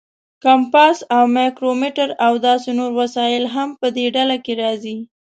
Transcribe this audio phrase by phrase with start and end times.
[0.43, 4.97] کمپاس او مایکرومیټر او داسې نور وسایل هم په دې ډله کې راځي.